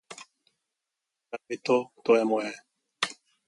[1.27, 2.51] Neber mi to, to je moje!